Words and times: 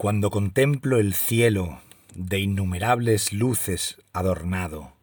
Cuando 0.00 0.30
contemplo 0.30 0.98
el 0.98 1.12
cielo 1.12 1.78
de 2.14 2.40
innumerables 2.40 3.34
luces 3.34 4.00
adornado, 4.14 4.94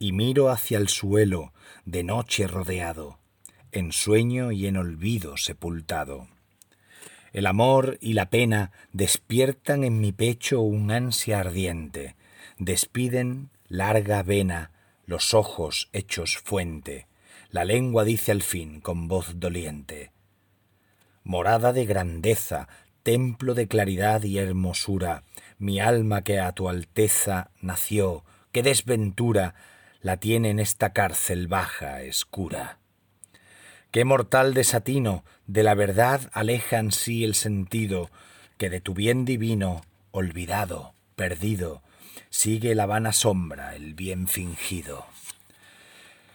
y 0.00 0.10
miro 0.10 0.50
hacia 0.50 0.78
el 0.78 0.88
suelo 0.88 1.52
de 1.84 2.02
noche 2.02 2.48
rodeado, 2.48 3.20
en 3.70 3.92
sueño 3.92 4.50
y 4.50 4.66
en 4.66 4.78
olvido 4.78 5.36
sepultado. 5.36 6.26
El 7.32 7.46
amor 7.46 7.98
y 8.00 8.14
la 8.14 8.28
pena 8.28 8.72
despiertan 8.92 9.84
en 9.84 10.00
mi 10.00 10.10
pecho 10.10 10.60
un 10.60 10.90
ansia 10.90 11.38
ardiente, 11.38 12.16
despiden 12.58 13.50
larga 13.68 14.24
vena 14.24 14.72
los 15.04 15.34
ojos 15.34 15.88
hechos 15.92 16.36
fuente, 16.36 17.06
la 17.50 17.64
lengua 17.64 18.02
dice 18.02 18.32
al 18.32 18.42
fin 18.42 18.80
con 18.80 19.06
voz 19.06 19.38
doliente. 19.38 20.10
Morada 21.22 21.72
de 21.72 21.86
grandeza, 21.86 22.68
templo 23.06 23.54
de 23.54 23.68
claridad 23.68 24.24
y 24.24 24.38
hermosura, 24.38 25.22
mi 25.60 25.78
alma 25.78 26.22
que 26.22 26.40
a 26.40 26.50
tu 26.50 26.68
alteza 26.68 27.52
nació, 27.60 28.24
qué 28.50 28.64
desventura 28.64 29.54
la 30.00 30.16
tiene 30.16 30.50
en 30.50 30.58
esta 30.58 30.92
cárcel 30.92 31.46
baja, 31.46 32.02
escura. 32.02 32.78
Qué 33.92 34.04
mortal 34.04 34.54
desatino 34.54 35.22
de 35.46 35.62
la 35.62 35.74
verdad 35.74 36.28
aleja 36.32 36.78
en 36.78 36.90
sí 36.90 37.22
el 37.22 37.36
sentido, 37.36 38.10
que 38.58 38.70
de 38.70 38.80
tu 38.80 38.92
bien 38.92 39.24
divino, 39.24 39.82
olvidado, 40.10 40.92
perdido, 41.14 41.82
sigue 42.28 42.74
la 42.74 42.86
vana 42.86 43.12
sombra, 43.12 43.76
el 43.76 43.94
bien 43.94 44.26
fingido. 44.26 45.06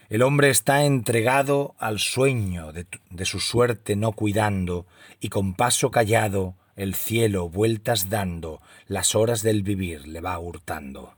El 0.08 0.22
hombre 0.22 0.48
está 0.48 0.86
entregado 0.86 1.74
al 1.78 1.98
sueño 1.98 2.72
de, 2.72 2.86
de, 3.10 3.26
su 3.26 3.40
suerte 3.40 3.94
no 3.94 4.12
cuidando, 4.12 4.86
y 5.20 5.28
con 5.28 5.52
paso 5.52 5.90
callado 5.90 6.56
el 6.76 6.94
cielo 6.94 7.48
vueltas 7.48 8.08
dando, 8.08 8.60
las 8.86 9.14
horas 9.14 9.42
del 9.42 9.62
vivir 9.62 10.08
le 10.08 10.20
va 10.20 10.38
hurtando. 10.38 11.14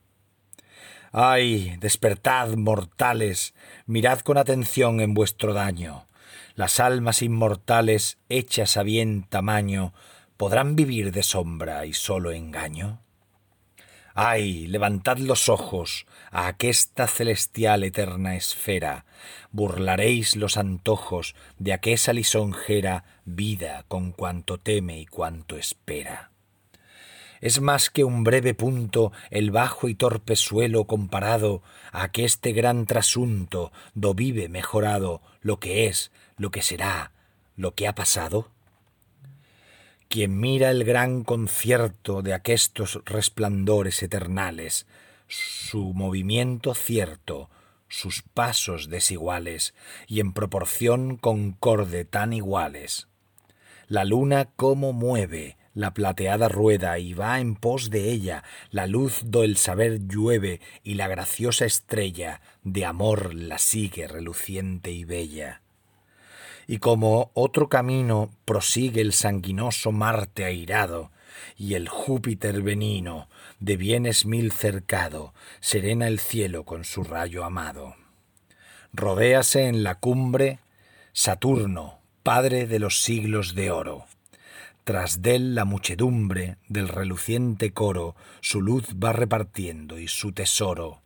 Ay, 1.12 1.76
despertad, 1.78 2.54
mortales, 2.56 3.54
mirad 3.86 4.20
con 4.20 4.36
atención 4.36 5.00
en 5.00 5.14
vuestro 5.14 5.54
daño. 5.54 6.06
Las 6.56 6.80
almas 6.80 7.22
inmortales, 7.22 8.18
hechas 8.28 8.76
a 8.76 8.82
bien 8.82 9.22
tamaño, 9.22 9.94
¿podrán 10.36 10.74
vivir 10.74 11.12
de 11.12 11.22
sombra 11.22 11.86
y 11.86 11.92
solo 11.92 12.32
engaño? 12.32 13.03
Ay, 14.16 14.68
levantad 14.68 15.18
los 15.18 15.48
ojos 15.48 16.06
a 16.30 16.46
aquesta 16.46 17.08
celestial 17.08 17.82
eterna 17.82 18.36
esfera, 18.36 19.06
burlaréis 19.50 20.36
los 20.36 20.56
antojos 20.56 21.34
de 21.58 21.72
aquella 21.72 22.12
lisonjera 22.12 23.04
vida 23.24 23.84
con 23.88 24.12
cuanto 24.12 24.58
teme 24.58 25.00
y 25.00 25.06
cuanto 25.06 25.56
espera. 25.56 26.30
Es 27.40 27.60
más 27.60 27.90
que 27.90 28.04
un 28.04 28.22
breve 28.22 28.54
punto 28.54 29.10
el 29.30 29.50
bajo 29.50 29.88
y 29.88 29.96
torpe 29.96 30.36
suelo 30.36 30.84
comparado 30.84 31.64
a 31.90 32.12
que 32.12 32.24
este 32.24 32.52
gran 32.52 32.86
trasunto 32.86 33.72
do 33.94 34.14
vive 34.14 34.48
mejorado 34.48 35.22
lo 35.42 35.58
que 35.58 35.86
es, 35.86 36.12
lo 36.36 36.52
que 36.52 36.62
será, 36.62 37.10
lo 37.56 37.74
que 37.74 37.88
ha 37.88 37.96
pasado. 37.96 38.53
Quien 40.14 40.38
mira 40.38 40.70
el 40.70 40.84
gran 40.84 41.24
concierto 41.24 42.22
de 42.22 42.34
aquestos 42.34 43.00
resplandores 43.04 44.00
eternales, 44.00 44.86
su 45.26 45.92
movimiento 45.92 46.72
cierto, 46.74 47.50
sus 47.88 48.22
pasos 48.22 48.88
desiguales 48.88 49.74
y 50.06 50.20
en 50.20 50.32
proporción 50.32 51.16
concorde 51.16 52.04
tan 52.04 52.32
iguales. 52.32 53.08
La 53.88 54.04
luna 54.04 54.50
cómo 54.54 54.92
mueve 54.92 55.56
la 55.74 55.94
plateada 55.94 56.48
rueda 56.48 56.96
y 57.00 57.12
va 57.12 57.40
en 57.40 57.56
pos 57.56 57.90
de 57.90 58.12
ella, 58.12 58.44
la 58.70 58.86
luz 58.86 59.22
do 59.24 59.42
el 59.42 59.56
saber 59.56 60.06
llueve 60.06 60.60
y 60.84 60.94
la 60.94 61.08
graciosa 61.08 61.64
estrella 61.64 62.40
de 62.62 62.84
amor 62.84 63.34
la 63.34 63.58
sigue 63.58 64.06
reluciente 64.06 64.92
y 64.92 65.02
bella 65.02 65.63
y 66.66 66.78
como 66.78 67.30
otro 67.34 67.68
camino 67.68 68.30
prosigue 68.44 69.00
el 69.00 69.12
sanguinoso 69.12 69.92
Marte 69.92 70.44
airado, 70.44 71.10
y 71.56 71.74
el 71.74 71.88
Júpiter 71.88 72.62
benino, 72.62 73.28
de 73.60 73.76
bienes 73.76 74.26
mil 74.26 74.52
cercado, 74.52 75.34
serena 75.60 76.06
el 76.06 76.18
cielo 76.18 76.64
con 76.64 76.84
su 76.84 77.04
rayo 77.04 77.44
amado. 77.44 77.94
Rodéase 78.92 79.66
en 79.66 79.82
la 79.82 79.96
cumbre 79.96 80.60
Saturno, 81.12 81.98
padre 82.22 82.66
de 82.66 82.78
los 82.78 83.02
siglos 83.02 83.54
de 83.54 83.70
oro. 83.70 84.06
Tras 84.84 85.22
dél 85.22 85.54
la 85.54 85.64
muchedumbre 85.64 86.58
del 86.68 86.88
reluciente 86.88 87.72
coro 87.72 88.16
su 88.40 88.60
luz 88.60 88.84
va 89.02 89.12
repartiendo 89.12 89.98
y 89.98 90.08
su 90.08 90.32
tesoro. 90.32 91.00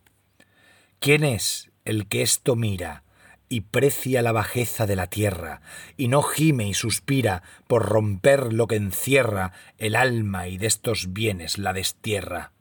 ¿Quién 0.99 1.23
es 1.23 1.71
el 1.85 2.07
que 2.07 2.21
esto 2.21 2.55
mira? 2.55 3.03
Y 3.49 3.61
precia 3.61 4.21
la 4.21 4.31
bajeza 4.31 4.85
de 4.85 4.95
la 4.95 5.07
tierra, 5.07 5.61
y 5.97 6.07
no 6.07 6.21
gime 6.21 6.67
y 6.67 6.75
suspira 6.75 7.41
por 7.67 7.89
romper 7.89 8.53
lo 8.53 8.67
que 8.67 8.75
encierra 8.75 9.51
el 9.79 9.95
alma 9.95 10.47
y 10.47 10.59
de 10.59 10.67
estos 10.67 11.11
bienes 11.11 11.57
la 11.57 11.73
destierra. 11.73 12.53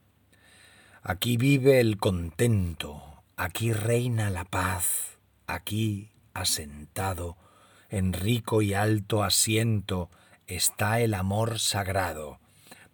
Aquí 1.03 1.37
vive 1.37 1.79
el 1.79 1.99
contento, 1.99 3.23
aquí 3.37 3.73
reina 3.73 4.31
la 4.31 4.45
paz, 4.45 5.19
aquí 5.47 6.11
asentado, 6.33 7.37
en 7.91 8.13
rico 8.15 8.63
y 8.63 8.75
alto 8.75 9.23
asiento, 9.23 10.11
está 10.47 11.01
el 11.01 11.15
amor 11.15 11.59
sagrado, 11.59 12.41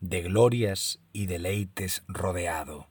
de 0.00 0.22
glorias 0.22 1.00
y 1.12 1.26
deleites 1.26 2.03
rodeado. 2.09 2.88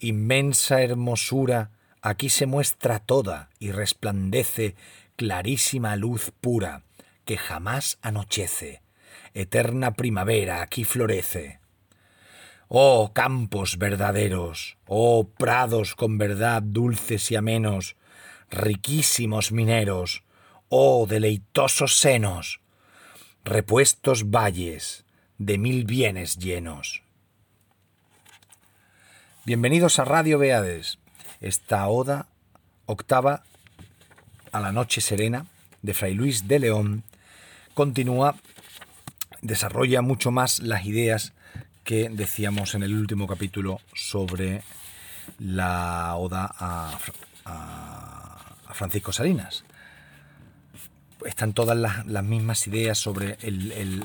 Inmensa 0.00 0.82
hermosura, 0.82 1.72
Aquí 2.00 2.28
se 2.28 2.46
muestra 2.46 3.00
toda 3.00 3.50
y 3.58 3.72
resplandece 3.72 4.76
clarísima 5.16 5.96
luz 5.96 6.30
pura 6.40 6.82
que 7.24 7.36
jamás 7.36 7.98
anochece. 8.02 8.82
Eterna 9.34 9.94
primavera 9.94 10.62
aquí 10.62 10.84
florece. 10.84 11.60
Oh 12.68 13.12
campos 13.12 13.78
verdaderos, 13.78 14.76
oh 14.86 15.28
prados 15.28 15.94
con 15.94 16.18
verdad 16.18 16.62
dulces 16.62 17.30
y 17.30 17.36
amenos, 17.36 17.96
riquísimos 18.50 19.52
mineros, 19.52 20.22
oh 20.68 21.06
deleitosos 21.08 21.98
senos, 21.98 22.60
repuestos 23.44 24.30
valles 24.30 25.04
de 25.38 25.58
mil 25.58 25.84
bienes 25.84 26.36
llenos. 26.36 27.02
Bienvenidos 29.44 29.98
a 29.98 30.04
Radio 30.04 30.38
Beades 30.38 30.97
esta 31.40 31.86
oda 31.88 32.26
octava 32.86 33.42
a 34.52 34.60
la 34.60 34.72
noche 34.72 35.00
serena 35.00 35.46
de 35.82 35.94
Fray 35.94 36.14
Luis 36.14 36.48
de 36.48 36.58
León 36.58 37.04
continúa, 37.74 38.34
desarrolla 39.42 40.02
mucho 40.02 40.30
más 40.30 40.60
las 40.60 40.84
ideas 40.84 41.32
que 41.84 42.08
decíamos 42.10 42.74
en 42.74 42.82
el 42.82 42.94
último 42.94 43.26
capítulo 43.26 43.80
sobre 43.94 44.62
la 45.38 46.16
oda 46.16 46.52
a, 46.58 46.98
Francisco 48.74 49.12
Salinas. 49.12 49.64
Están 51.24 51.52
todas 51.52 51.76
las, 51.76 52.24
mismas 52.24 52.66
ideas 52.66 52.98
sobre 52.98 53.36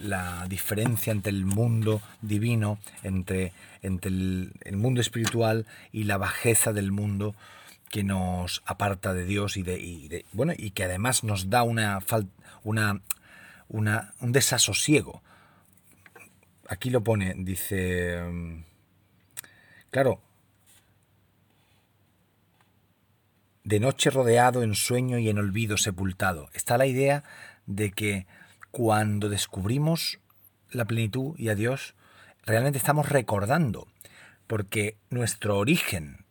la 0.04 0.46
diferencia 0.50 1.12
entre 1.12 1.32
el 1.32 1.46
mundo 1.46 2.02
divino, 2.22 2.80
entre 3.04 3.54
entre 3.84 4.10
el, 4.10 4.78
mundo 4.78 5.02
espiritual 5.02 5.68
y 5.92 6.06
la 6.06 6.18
bajeza 6.18 6.74
del 6.74 6.92
mundo 6.92 7.36
que 7.90 8.04
nos 8.04 8.64
aparta 8.66 9.14
de 9.14 9.26
Dios 9.26 9.58
y 9.58 9.62
de, 9.62 10.26
bueno 10.32 10.54
y 10.58 10.72
que 10.72 10.86
además 10.86 11.24
nos 11.24 11.50
da 11.50 11.62
una, 11.64 12.00
una, 12.64 13.02
una 13.68 14.14
un 14.20 14.32
desasosiego. 14.32 15.22
Aquí 16.68 16.90
lo 16.90 17.04
pone, 17.04 17.36
dice, 17.38 18.20
claro, 19.92 20.22
de 23.64 23.80
noche 23.80 24.10
rodeado 24.10 24.64
en 24.64 24.76
sueño 24.76 25.18
y 25.20 25.30
en 25.30 25.38
olvido 25.38 25.78
sepultado. 25.78 26.50
Está 26.54 26.78
la 26.78 26.86
idea 26.86 27.24
de 27.66 27.92
que 27.92 28.28
cuando 28.72 29.30
descubrimos 29.30 30.20
la 30.72 30.86
plenitud 30.86 31.38
y 31.38 31.50
a 31.50 31.56
Dios, 31.56 31.96
realmente 32.46 32.78
estamos 32.78 33.10
recordando, 33.10 33.88
porque 34.48 34.98
nuestro 35.10 35.58
origen 35.58 36.26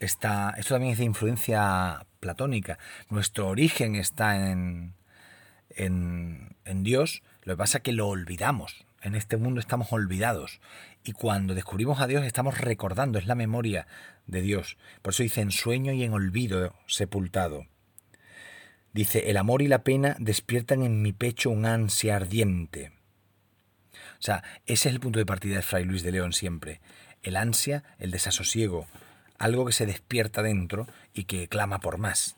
está, 0.00 0.54
esto 0.56 0.74
también 0.74 0.92
es 0.92 0.98
de 0.98 1.04
influencia 1.04 2.06
platónica, 2.20 2.78
nuestro 3.10 3.48
origen 3.48 3.94
está 3.94 4.50
en, 4.50 4.94
en, 5.70 6.56
en 6.64 6.82
Dios, 6.82 7.22
lo 7.42 7.54
que 7.54 7.58
pasa 7.58 7.78
es 7.78 7.84
que 7.84 7.92
lo 7.92 8.08
olvidamos, 8.08 8.84
en 9.02 9.14
este 9.14 9.36
mundo 9.36 9.60
estamos 9.60 9.92
olvidados. 9.92 10.60
Y 11.04 11.12
cuando 11.12 11.54
descubrimos 11.54 12.00
a 12.00 12.06
Dios 12.06 12.24
estamos 12.24 12.58
recordando, 12.58 13.18
es 13.18 13.26
la 13.26 13.34
memoria 13.34 13.86
de 14.26 14.40
Dios. 14.40 14.76
Por 15.02 15.12
eso 15.12 15.22
dice 15.22 15.40
en 15.40 15.50
sueño 15.50 15.92
y 15.92 16.04
en 16.04 16.12
olvido 16.12 16.74
sepultado. 16.86 17.66
Dice, 18.92 19.30
el 19.30 19.36
amor 19.36 19.62
y 19.62 19.68
la 19.68 19.84
pena 19.84 20.16
despiertan 20.18 20.82
en 20.82 21.02
mi 21.02 21.12
pecho 21.12 21.48
un 21.48 21.64
ansia 21.64 22.16
ardiente 22.16 22.92
O 23.94 24.20
sea, 24.20 24.44
ese 24.66 24.88
es 24.88 24.94
el 24.94 25.00
punto 25.00 25.18
de 25.18 25.24
partida 25.24 25.56
de 25.56 25.62
Fray 25.62 25.84
Luis 25.84 26.02
de 26.02 26.12
León 26.12 26.32
siempre. 26.32 26.80
El 27.22 27.36
ansia, 27.36 27.84
el 27.98 28.10
desasosiego, 28.10 28.86
algo 29.38 29.64
que 29.64 29.72
se 29.72 29.86
despierta 29.86 30.42
dentro 30.42 30.86
y 31.14 31.24
que 31.24 31.48
clama 31.48 31.80
por 31.80 31.98
más. 31.98 32.36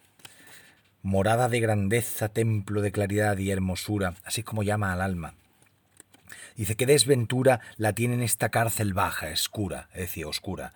Morada 1.02 1.48
de 1.48 1.60
grandeza, 1.60 2.28
templo 2.28 2.80
de 2.80 2.92
claridad 2.92 3.36
y 3.36 3.50
hermosura, 3.50 4.14
así 4.24 4.42
como 4.42 4.62
llama 4.62 4.92
al 4.92 5.02
alma. 5.02 5.34
Dice, 6.56 6.76
qué 6.76 6.86
desventura 6.86 7.60
la 7.76 7.92
tiene 7.92 8.14
en 8.14 8.22
esta 8.22 8.48
cárcel 8.48 8.94
baja, 8.94 9.30
escura, 9.30 9.88
es 9.92 10.00
decir, 10.00 10.26
oscura. 10.26 10.72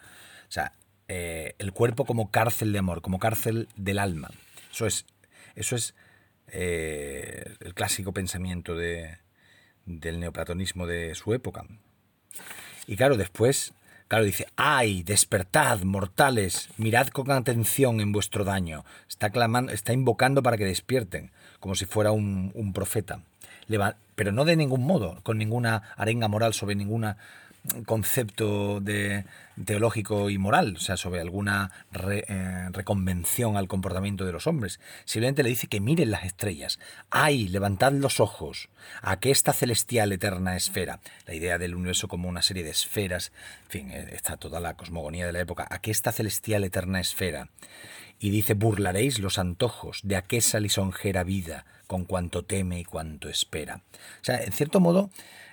O 0.49 0.53
sea, 0.53 0.73
eh, 1.09 1.55
el 1.59 1.73
cuerpo 1.73 2.05
como 2.05 2.31
cárcel 2.31 2.73
de 2.73 2.79
amor, 2.79 3.01
como 3.01 3.19
cárcel 3.19 3.69
del 3.77 3.99
alma. 3.99 4.31
Eso 4.73 4.87
es, 4.87 5.07
eso 5.55 5.77
es 5.77 5.95
eh, 6.49 7.55
el 7.61 7.75
clásico 7.75 8.13
pensamiento 8.13 8.75
de, 8.75 9.19
del 9.87 10.21
neoplatonismo 10.21 10.87
de 10.87 11.15
su 11.15 11.33
época. 11.35 11.65
Y 12.87 12.97
claro, 12.97 13.17
después, 13.17 13.73
claro, 14.07 14.25
dice, 14.25 14.47
¡ay, 14.57 15.03
despertad, 15.03 15.81
mortales! 15.83 16.69
Mirad 16.77 17.09
con 17.09 17.31
atención 17.31 18.01
en 18.01 18.13
vuestro 18.13 18.45
daño. 18.45 18.85
Está, 19.09 19.31
clamando, 19.31 19.73
está 19.73 19.93
invocando 19.93 20.43
para 20.43 20.57
que 20.57 20.65
despierten, 20.65 21.31
como 21.61 21.75
si 21.75 21.87
fuera 21.87 22.13
un, 22.13 22.51
un 22.55 22.73
profeta. 22.73 23.23
Pero 24.15 24.33
no 24.33 24.45
de 24.45 24.57
ningún 24.57 24.85
modo, 24.85 25.21
con 25.23 25.39
ninguna 25.39 25.83
arenga 25.97 26.29
moral 26.29 26.55
sobre 26.55 26.75
ningún 26.75 27.15
concepto 27.87 28.81
de, 28.81 29.25
teológico 29.65 30.31
y 30.31 30.39
moral, 30.39 30.75
o 30.77 30.81
sea, 30.81 30.97
sobre 30.97 31.21
alguna 31.21 31.71
eh, 32.11 32.69
reconvención 32.73 33.57
al 33.57 33.69
comportamiento 33.69 34.25
de 34.25 34.33
los 34.33 34.47
hombres. 34.47 34.81
Simplemente 35.05 35.43
le 35.43 35.51
dice 35.51 35.67
que 35.67 35.81
miren 35.81 36.11
las 36.11 36.25
estrellas. 36.25 36.79
¡Ay! 37.11 37.49
Levantad 37.49 37.93
los 37.93 38.21
ojos 38.21 38.69
a 39.03 39.19
que 39.19 39.31
esta 39.31 39.53
celestial 39.53 40.13
eterna 40.13 40.57
esfera, 40.57 41.01
la 41.27 41.35
idea 41.35 41.59
del 41.59 41.75
universo 41.75 42.09
como 42.09 42.29
una 42.29 42.43
serie 42.43 42.65
de 42.65 42.71
esferas, 42.71 43.33
en 43.65 43.71
fin, 43.71 43.91
eh, 43.91 44.11
está 44.13 44.37
toda 44.37 44.61
la 44.61 44.75
cosmogonía 44.75 45.27
de 45.27 45.33
la 45.33 45.41
época, 45.41 45.67
a 45.71 45.81
que 45.81 45.91
esta 45.91 46.13
celestial 46.13 46.65
eterna 46.65 47.01
esfera. 47.01 47.49
Y 48.21 48.31
dice, 48.31 48.55
burlaréis 48.55 49.19
los 49.19 49.39
antojos 49.39 50.01
de 50.03 50.17
aquella 50.17 50.61
lisonjera 50.61 51.25
vida, 51.25 51.67
con 51.87 52.05
cuanto 52.05 52.45
teme 52.45 52.81
y 52.81 52.85
cuanto 52.85 53.29
espera. 53.29 53.83
O 54.21 54.25
sea, 54.25 54.43
en 54.43 54.53
cierto 54.53 54.81
modo, 54.81 55.11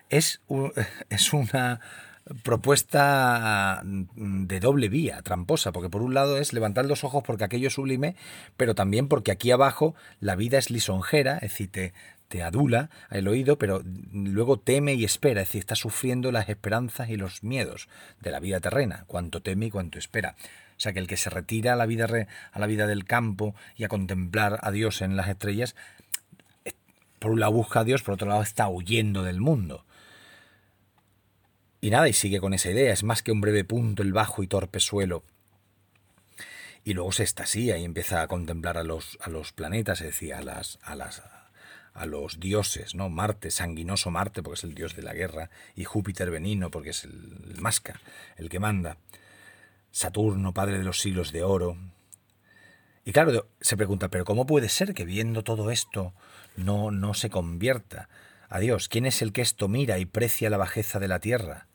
es, 0.10 0.42
es 1.10 1.34
una 1.34 1.80
propuesta 2.44 3.82
mm, 3.84 4.46
de 4.46 4.60
doble 4.60 4.90
vía, 4.90 5.22
tramposa, 5.22 5.72
porque 5.72 5.90
por 5.90 6.02
un 6.02 6.14
lado 6.14 6.38
es 6.38 6.54
levantar 6.54 6.86
los 6.86 7.04
ojos 7.04 7.24
porque 7.24 7.44
aquello 7.44 7.68
es 7.68 7.74
sublime, 7.74 8.16
pero 8.58 8.74
también 8.74 9.08
porque 9.08 9.32
aquí 9.32 9.52
abajo 9.52 9.96
la 10.20 10.36
vida 10.36 10.58
es 10.58 10.70
lisonjera, 10.70 11.36
es 11.36 11.52
decir, 11.52 11.72
te, 11.72 11.94
te 12.28 12.42
adula 12.42 12.90
el 13.12 13.28
oído, 13.28 13.58
pero 13.58 13.84
luego 14.12 14.58
teme 14.58 14.96
y 14.96 15.06
espera, 15.06 15.42
es 15.42 15.50
decir, 15.50 15.60
está 15.60 15.76
sufriendo 15.76 16.32
las 16.32 16.50
esperanzas 16.50 17.10
y 17.10 17.18
los 17.18 17.44
miedos 17.44 17.88
de 18.22 18.32
la 18.32 18.40
vida 18.40 18.60
terrena, 18.60 19.04
cuanto 19.08 19.42
teme 19.42 19.68
y 19.68 19.72
cuanto 19.72 20.00
espera. 20.00 20.36
O 20.78 20.80
sea 20.80 20.94
que 20.94 21.00
el 21.00 21.08
que 21.08 21.18
se 21.18 21.30
retira 21.30 21.74
a 21.74 21.76
la 21.76 21.86
vida, 21.86 22.08
a 22.52 22.60
la 22.60 22.68
vida 22.68 22.86
del 22.88 23.06
campo 23.06 23.56
y 23.76 23.86
a 23.86 23.88
contemplar 23.88 24.60
a 24.62 24.72
Dios 24.72 25.02
en 25.02 25.16
las 25.16 25.30
estrellas, 25.30 25.76
por 27.20 27.32
un 27.32 27.40
lado 27.40 27.54
busca 27.54 27.80
a 27.80 27.84
Dios, 27.84 28.04
por 28.04 28.16
otro 28.16 28.28
lado 28.28 28.42
está 28.42 28.68
huyendo 28.68 29.24
del 29.24 29.40
mundo. 29.40 29.86
Y 31.82 31.90
nada, 31.92 32.10
y 32.10 32.14
sigue 32.14 32.40
con 32.40 32.54
esa 32.54 32.72
idea, 32.72 32.92
es 32.92 33.04
más 33.04 33.24
que 33.24 33.32
un 33.32 33.42
breve 33.42 33.64
punto 33.64 34.04
el 34.04 34.12
bajo 34.12 34.44
y 34.44 34.48
torpe 34.48 34.80
suelo. 34.80 35.24
Y 36.84 36.94
luego 36.94 37.12
se 37.12 37.24
estasía 37.24 37.78
y 37.78 37.84
empieza 37.84 38.22
a 38.22 38.28
contemplar 38.28 38.78
a 38.78 38.84
los, 38.84 39.18
a 39.22 39.30
los 39.30 39.54
planetas, 39.54 40.02
es 40.02 40.08
decir, 40.08 40.34
a, 40.34 40.42
las, 40.42 40.78
a, 40.84 40.96
las, 40.96 41.24
a 41.94 42.06
los 42.06 42.40
dioses, 42.40 42.96
¿no? 42.96 43.10
Marte, 43.10 43.50
sanguinoso 43.50 44.12
Marte, 44.12 44.44
porque 44.44 44.60
es 44.60 44.64
el 44.64 44.76
dios 44.76 44.96
de 44.96 45.04
la 45.04 45.14
guerra, 45.14 45.50
y 45.76 45.84
Júpiter 45.84 46.30
benino, 46.30 46.70
porque 46.70 46.90
es 46.90 47.06
el, 47.06 47.12
el 47.56 47.94
el 48.38 48.50
que 48.50 48.60
manda. 48.60 48.98
Saturno, 49.96 50.54
padre 50.54 50.78
de 50.78 50.84
los 50.84 51.00
siglos 51.00 51.32
de 51.32 51.44
oro. 51.44 51.78
Y 53.06 53.14
claro, 53.14 53.48
se 53.62 53.78
pregunta, 53.78 54.10
pero 54.10 54.26
¿cómo 54.26 54.46
puede 54.46 54.68
ser 54.68 54.94
que 54.94 55.06
viendo 55.06 55.42
todo 55.42 55.72
esto 55.72 56.14
no, 56.58 56.92
no 56.92 57.14
se 57.14 57.30
convierta? 57.30 58.10
a 58.50 58.60
Dios, 58.60 58.90
¿quién 58.90 59.06
es 59.06 59.22
el 59.22 59.32
que 59.32 59.42
esto 59.42 59.68
mira 59.68 59.98
y 59.98 60.06
precia 60.06 60.50
la 60.50 60.58
bajeza 60.58 61.00
de 61.00 61.08
la 61.08 61.20
tierra? 61.20 61.68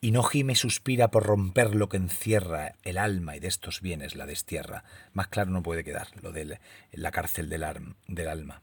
y 0.00 0.12
no 0.12 0.22
gime 0.22 0.54
suspira 0.54 1.10
por 1.10 1.24
romper 1.24 1.74
lo 1.74 1.88
que 1.88 1.96
encierra 1.96 2.76
el 2.84 2.98
alma 2.98 3.34
y 3.34 3.40
de 3.40 3.48
estos 3.48 3.80
bienes 3.80 4.14
la 4.14 4.26
destierra. 4.26 4.84
Más 5.12 5.26
claro 5.26 5.50
no 5.50 5.60
puede 5.60 5.82
quedar 5.82 6.06
lo 6.22 6.30
de 6.30 6.60
la 6.92 7.10
cárcel 7.10 7.48
del, 7.48 7.66
del 8.06 8.28
alma. 8.28 8.62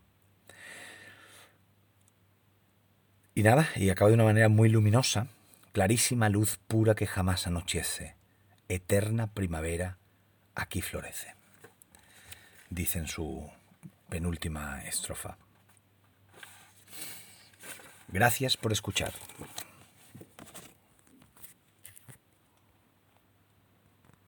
Y 3.33 3.43
nada, 3.43 3.67
y 3.75 3.89
acaba 3.89 4.09
de 4.09 4.13
una 4.13 4.23
manera 4.23 4.47
muy 4.47 4.69
luminosa, 4.69 5.27
clarísima 5.73 6.29
luz 6.29 6.57
pura 6.69 6.95
que 6.95 7.05
jamás 7.05 7.47
anochece, 7.47 8.14
eterna 8.69 9.27
primavera 9.27 9.97
aquí 10.55 10.81
florece. 10.81 11.33
Dice 12.69 12.99
en 12.99 13.07
su 13.07 13.49
penúltima 14.09 14.81
estrofa. 14.83 15.37
Gracias 18.07 18.57
por 18.57 18.71
escuchar. 18.71 19.13